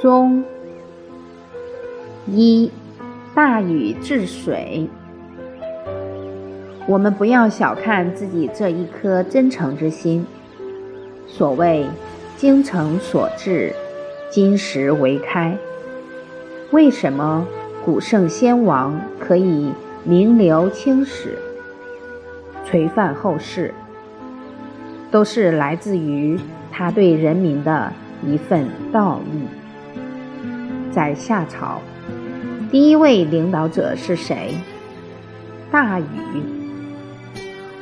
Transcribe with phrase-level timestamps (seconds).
[0.00, 0.44] 中
[2.26, 2.70] 一
[3.34, 4.86] 大禹治水，
[6.86, 10.26] 我们不要小看自己这一颗真诚之心。
[11.26, 11.86] 所谓
[12.36, 13.72] 精诚所至，
[14.28, 15.56] 金石为开。
[16.72, 17.46] 为什么
[17.82, 19.72] 古圣先王可以
[20.04, 21.38] 名留青史、
[22.66, 23.72] 垂范后世？
[25.10, 26.38] 都是来自于
[26.70, 27.90] 他对人民的
[28.22, 29.46] 一份道义。
[30.96, 31.78] 在夏朝，
[32.70, 34.54] 第一位领导者是谁？
[35.70, 36.06] 大禹。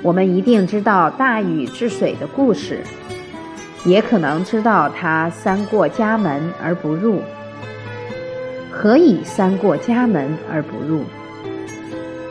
[0.03, 2.81] 我们一定知道大禹治水的故事，
[3.85, 7.21] 也可能知道他三过家门而不入。
[8.69, 11.05] 何以三过家门而不入？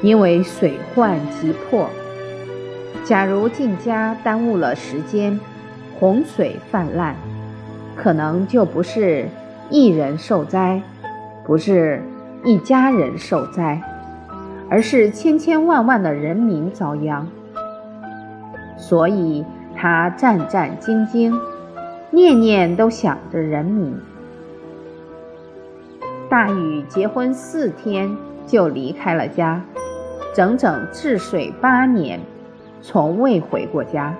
[0.01, 1.89] 因为水患急迫。
[3.05, 5.39] 假如进家耽误了时间，
[5.97, 7.15] 洪水泛滥，
[7.95, 9.29] 可能就不是。
[9.73, 10.79] 一人受灾，
[11.43, 11.99] 不是
[12.43, 13.81] 一家人受灾，
[14.69, 17.27] 而是千千万万的人民遭殃。
[18.77, 19.43] 所以
[19.75, 21.35] 他战战兢兢，
[22.11, 23.99] 念念都想着人民。
[26.29, 28.15] 大禹结婚四天
[28.45, 29.59] 就离开了家，
[30.35, 32.19] 整整治水八年，
[32.79, 34.13] 从未回过家。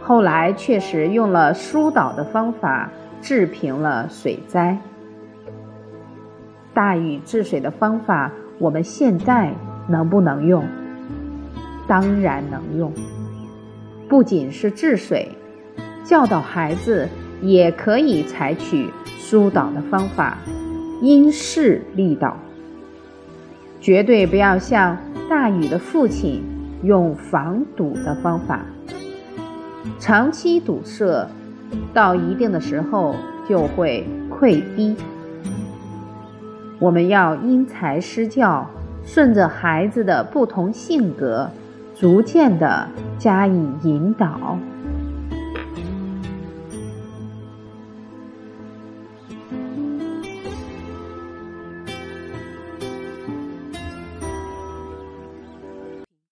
[0.00, 2.88] 后来确实用了疏导的方法。
[3.20, 4.78] 治平了水灾。
[6.74, 9.54] 大禹治水的方法，我们现在
[9.88, 10.64] 能不能用？
[11.86, 12.92] 当然能用。
[14.08, 15.30] 不仅是治水，
[16.04, 17.08] 教导孩子
[17.40, 20.38] 也可以采取疏导的方法，
[21.00, 22.36] 因势利导。
[23.80, 24.96] 绝对不要像
[25.30, 26.42] 大禹的父亲
[26.82, 28.66] 用防堵的方法，
[29.98, 31.28] 长期堵塞。
[31.92, 33.14] 到一定的时候
[33.48, 34.96] 就会溃堤。
[36.78, 38.66] 我们要因材施教，
[39.04, 41.48] 顺着孩子的不同性格，
[41.94, 42.86] 逐渐的
[43.18, 44.58] 加以引导。